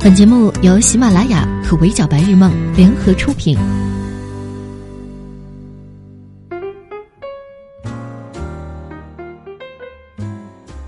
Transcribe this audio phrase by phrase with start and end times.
[0.00, 3.58] 本节目由喜马拉雅和围剿白日梦联合出品。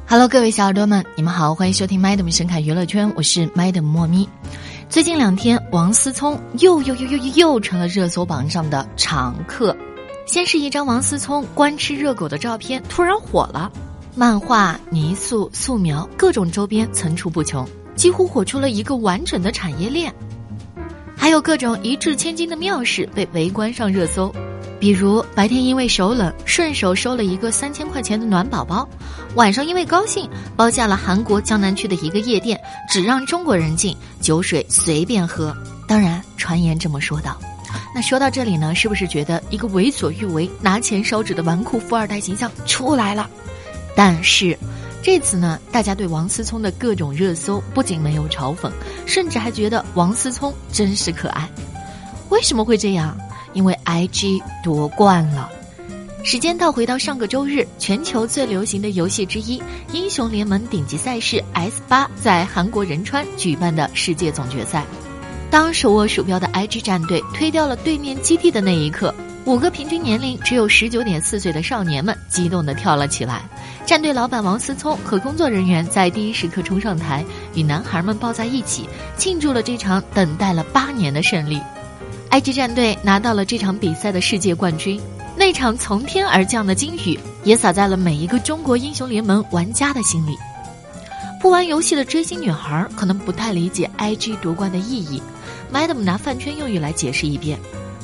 [0.07, 4.29] Hello，各位小耳朵们，你们好，欢迎收听 Madam 神侃娱乐圈，我是 Madam 莫咪。
[4.89, 9.77] 最近两天，王思聪又又又又又成了热搜榜上的常客。
[10.25, 13.73] 先是一张王思聪官吃热狗的照片突然火了，
[14.15, 17.69] 漫画、泥塑、素描各种周边层出不穷。
[18.01, 20.11] 几乎火出了一个完整的产业链，
[21.15, 24.35] 还有各种一掷千金的妙事被围观上热搜，
[24.79, 28.89] 比如白天因为手冷顺手收了一个三千块钱的暖宝宝，
[29.35, 30.27] 晚上因为高兴
[30.57, 35.55] 包下了韩国江南区的一个夜店，只让中国人进，酒水随便喝。
[35.87, 37.39] 当然，传言这么说道。
[37.95, 43.29] 那说到这里呢，是不是觉得一个为所欲为、拿钱烧纸的纨绔富二代形象出来了？
[43.95, 44.59] 但是。
[45.03, 48.71] 这次呢，大家对王思聪的各种热搜不仅没有嘲讽，
[49.07, 51.49] 甚至还觉得王思聪真是可爱。
[52.29, 53.17] 为什么会这样？
[53.55, 55.51] 因为 IG 夺冠了。
[56.23, 64.85] 时间倒回到上个周日，全球最流行的游戏之一——英雄联盟顶级赛事 S 八在韩国仁川举办的世界总决赛。
[65.51, 69.15] 当手握鼠标的 IG 战队推掉了对面基地的那一刻，
[69.47, 73.43] 五个平均年龄只有十九点四岁的少年们激动地跳了起来。
[73.87, 77.25] 战队老板王思聪和工作人员在第一时刻冲上台，
[77.55, 81.61] 与男孩们抱在一起，庆祝了这场等待了八年的胜利。
[82.31, 85.01] IG 战队拿到了这场比赛的世界冠军，
[85.37, 90.37] 那场从天而降的金雨也洒在了每一个中国英雄联盟玩家的心里。
[91.41, 95.21] 不玩游戏的追星女孩可能不太理解 IG 夺冠的意义
[95.73, 97.59] ，Madam 拿饭圈用语来解释一遍。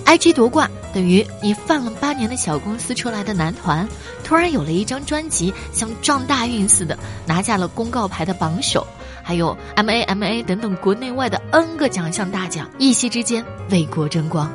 [0.07, 3.87] IG 夺冠等于你放了八年的小公司出来的男团，
[4.25, 8.87] 突然有了一张专辑，像撞大运似的拿下了公告牌的榜首，
[9.23, 14.51] 还有 MA MA 等等国内外的 N 个奖项大奖，一夕之间为国争光。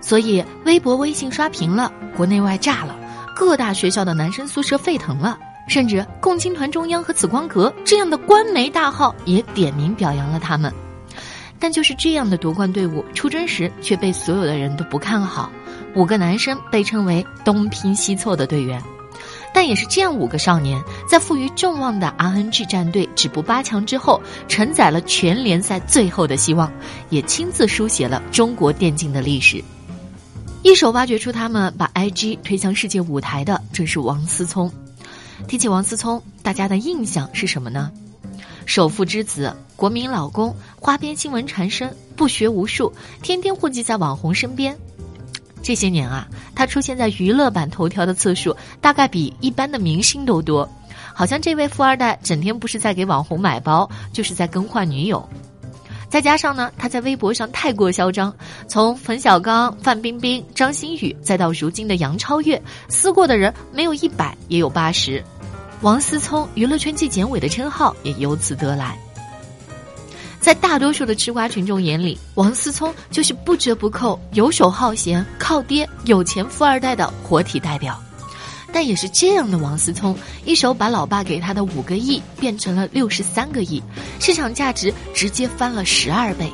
[0.00, 2.94] 所以微博、微信刷屏了，国内外炸了，
[3.34, 5.38] 各大学校的男生宿舍沸腾了，
[5.68, 10.72] 甚至共青团中央和紫光阁这样的官媒大号也点名表扬了他们。
[11.62, 15.48] 但就是这样的夺冠队伍出征时，却被所有的人都不看好。
[15.94, 18.82] 五个男生被称为东拼西凑的队员，
[19.54, 26.68] 但也是这样五个少年，在赋予众望的 RNG 战队止步八强之后，承载了全联赛最后的希望，
[27.10, 29.62] 也亲自书写了中国电竞的历史。
[30.64, 34.68] 一手挖掘出他们，把 IG 推向世界舞台的，正是王思聪。
[35.46, 37.92] 提起王思聪，大家的印象是什么呢？
[38.64, 42.92] 首富之子，国民老公，花边新闻缠身，不学无术，
[43.22, 44.76] 天天混迹在网红身边。
[45.62, 50.68] 这些年啊，他出现在娱乐版头条的次数大概比一般的明星都多。
[51.14, 55.28] 好像这位富二代整天不是在给网红买包，就是在更换女友。
[56.08, 58.34] 再加上呢，他在微博上太过嚣张，
[58.66, 65.22] 从冯小刚、范冰冰、张馨予，再到如今的杨超越，撕过的人没有一百也有八十。
[65.82, 68.96] 王思聪娱乐圈纪检委的称号也由此得来。
[70.40, 78.00] 在大多数的吃瓜群众眼里，王思聪就是不折不扣、游手好闲、靠爹、有钱富二代的活体代表。
[78.72, 83.82] 但也是这样的王思聪，一手把老爸给他的五个亿变成了六十三个亿，
[84.20, 86.48] 市场价值直接翻了十二倍。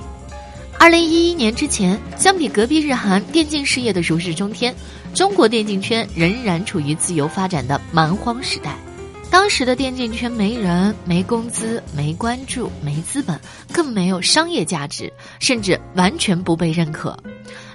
[0.79, 4.75] 二零一一年之前，相比隔壁日韩电竞事业的如日中天，
[5.13, 8.75] 中国电竞圈仍然处于自由发展的蛮荒时代。
[9.31, 13.39] 当时的电竞圈没人、没工资、没关注、没资本，
[13.73, 17.17] 更没有商业价值，甚至完全不被认可。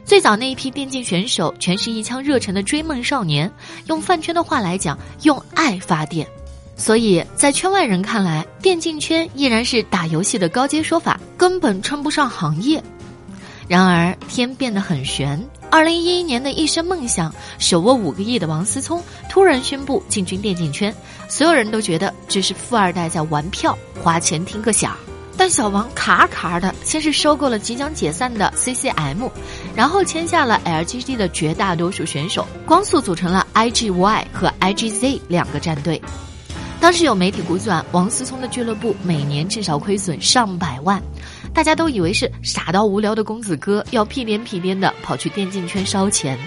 [0.04, 3.50] 最早那一批电竞选手，全是一腔热忱的追梦少年，
[3.86, 6.28] 用饭圈的话来讲，用爱发电。
[6.76, 12.84] 所以在圈外人看来，电竞圈依然是打游戏的高阶说法，根本称不上行业。
[13.68, 15.42] 然而天变得很玄。
[15.74, 20.94] 二零一一年的一生梦想，手握五个亿的王思聪突然宣布进军电竞圈，
[21.28, 24.96] 所有人都觉得这是富二代在玩票，花钱听个响。
[25.36, 29.28] 但小王卡卡的，先是收购了即将解散的 CCM，
[29.76, 36.00] 然后签下了 LGD 的绝大多数选手，光速组成了 IGY 和 IGZ 两个战队。
[36.80, 41.02] 当时有媒体估算，王思聪的俱乐部每年至少亏损上百万。
[41.54, 46.38] 大家都以为是傻到无聊的公子哥要屁颠屁颠的跑去电竞圈烧钱，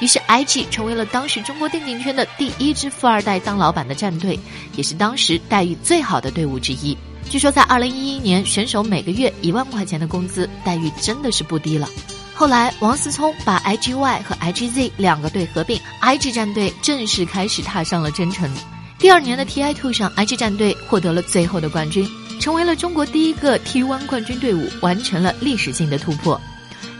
[0.00, 4.38] 于是 IG 成为了当时中国电竞圈的第一支富二代当老板的战队，
[4.76, 6.96] 也是当时待遇最好的队伍之一。
[7.28, 11.88] 据说在2011年，选手每个月一万块钱的工资，待遇真的是不低了。
[12.32, 18.48] 后来，王思聪把 IGY 和 IGZ 两个队合并，IG 战队正式开始踏上了征程。
[18.98, 22.08] 第二年的 TI Two 上，IG 战队获得了最后的冠军，
[22.40, 26.40] 成为了中国第一个 T1 冠军队伍，完成了历史性的突破。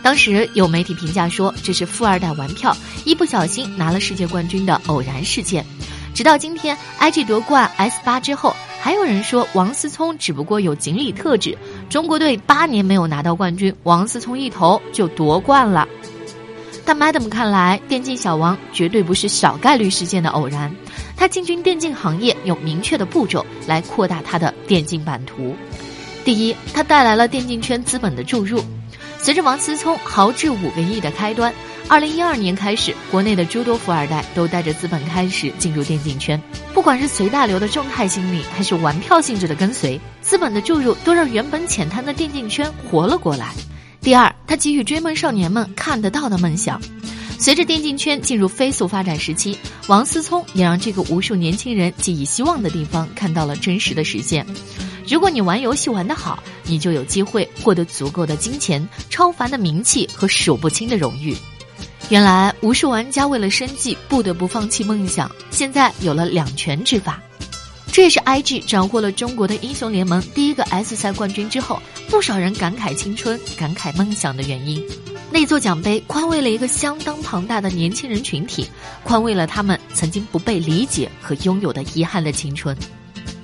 [0.03, 5.65] 当时有媒体评价说，这是富二代玩票，一不小心拿了世界冠军的偶然事件。
[6.13, 11.57] 直到今天，IG 夺冠 S 八之后，还有人说王思聪只不过有锦鲤特质。
[11.89, 15.87] 中国队八年没有拿到冠军，王思聪一头就夺冠了。
[16.85, 20.73] 但 Madam 看来，电竞小王绝对不是小概率事件的偶然。
[21.17, 25.55] 他进军电竞行业有明确的步骤来扩大他的电竞版图。
[26.23, 28.63] 第一，他带来了电竞圈资本的注入。
[29.17, 31.51] 随着王思聪豪掷五个亿的开端，
[31.87, 36.39] 二零一二年开始，国内的诸多富二代都带着资本开始进入电竞圈。
[36.71, 43.53] 不管是随大流的众泰心理，还是玩票性质的跟随，资本的注入都让原本浅滩的电竞圈活了过来。
[44.01, 46.79] 第二，他给予追梦少年们看得到的梦想。
[47.39, 49.57] 随着电竞圈进入飞速发展时期，
[49.87, 54.45] 王思聪也让这个无数年轻人寄予希望的地方看到了真实的实现。
[55.07, 61.37] 如果你玩游戏玩得好，你就有机会获得足够的金钱、超凡的名气和数不清的荣誉。
[62.09, 65.31] 原来，无数玩家为了生计不得不放弃梦想。
[65.49, 67.21] 现在有了两全之法，
[67.91, 74.83] 这也是 IG 斩获了中国的英雄联盟第一个 S 赛冠军之后，不少人感慨青春、感慨梦想的原因。
[75.29, 78.67] 那座奖杯宽慰了一个相当庞大的年轻人群体，
[79.03, 82.75] 宽慰了他们曾经不被理解和拥有的遗憾的青春。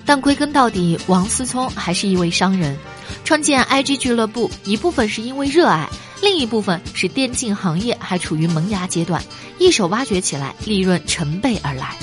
[0.06, 2.78] 但归根到底，王思聪还是一位商人。
[3.24, 5.90] 创建 IG 俱乐部，一部分是因为热爱，
[6.22, 9.24] 另一部分是电竞行业还处于萌芽阶段，
[9.60, 11.96] 一手挖掘起来，利润成倍而来。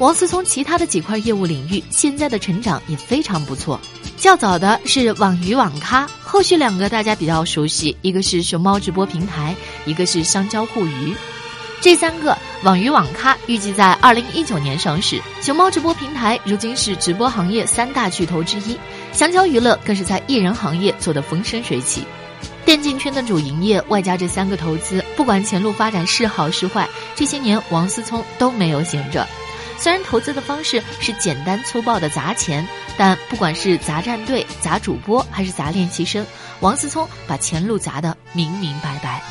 [0.00, 3.78] 王思聪其他的几块业务领域，现在的成长也非常不错。
[4.16, 9.54] 较早的是网鱼网咖，后续两个大家比较熟悉，一个是熊猫直播平台，
[9.84, 11.14] 一个是香蕉互娱。
[11.82, 15.20] 这三个网鱼网咖预计在二零一九年上市。
[15.42, 18.78] 熊猫直播平台如今是直播行业三大巨头之一，
[19.12, 22.06] 香蕉娱乐更是在艺人行业做得风生水起。
[22.64, 29.28] 电竞圈的主营业外加这三个投资，不管前路发展是好是坏，这些年王思聪都没有闲着。
[29.80, 32.68] 虽然投资的方式是简单粗暴的砸钱，
[32.98, 36.24] 但不管是砸战队、砸主播还是砸练习生，
[36.60, 39.22] 王思聪把前路砸得明明白白。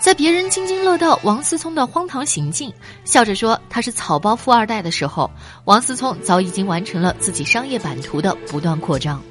[0.00, 2.72] 在别人津津乐道王思聪的荒唐行径，
[3.04, 5.30] 笑着说他是草包富二代的时候，
[5.66, 9.22] 王思聪早已经完成了自己商业版图的不断扩张。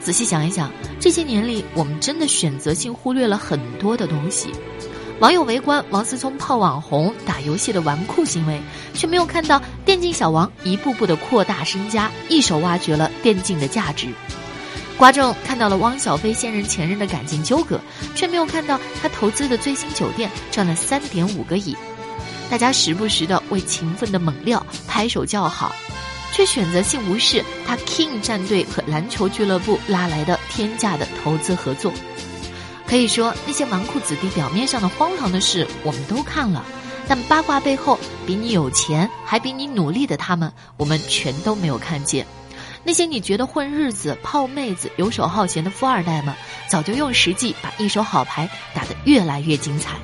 [0.00, 4.50] 仔细想一想，这些年里，我们真的选择性忽略了很多的东西。
[5.20, 8.60] 网友围观王思聪泡网红、打游戏的纨绔行为，
[8.92, 9.62] 却没有看到
[9.94, 14.08] 电竞小王一步步的扩大身家，一手挖掘了电竞的价值。
[14.96, 17.80] 观众看到了汪小菲现任前任的感情纠葛，
[18.12, 21.76] 却没有看到他投资的最新酒店赚了三点五个亿。
[22.50, 25.72] 大家时不时的为勤奋的猛料拍手叫好，
[26.32, 31.92] 却选择性无视他 King 战队和篮球俱乐部拉来的天价的投资合作。
[32.88, 36.64] 可以说，那些纨绔子弟表面上的荒唐的事我们都看了，
[37.06, 42.26] 但八卦背后比你有钱还比你努力的他们，我们全都没有看见。
[42.82, 46.34] 那些你觉得混日子、泡妹子、游手好闲的富二代们，
[46.68, 49.96] 早就用实际把一手好牌打得越来越精彩。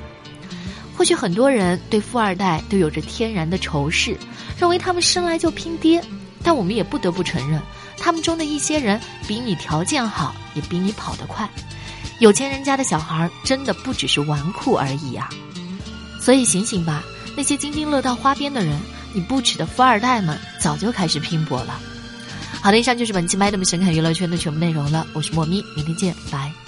[0.97, 4.17] 或许很多人对富二代都有着天然的仇视，
[4.59, 6.03] 认为他们生来就拼爹。
[6.43, 7.61] 但我们也不得不承认，
[7.97, 11.47] 他们中的一些人比你条件好，也比你跑得快。
[12.17, 15.29] 有钱人家的小孩真的不只是纨绔而已啊！
[16.21, 17.03] 所以醒醒吧，
[17.35, 18.79] 那些津津乐道花边的人，
[19.11, 21.79] 你不娶的富二代们，早就开始拼搏了。
[22.61, 25.07] 好的，以上就是本期麦德姆神侃娱乐圈的全部内容了。
[25.13, 26.60] 我是莫咪，明天见，拜。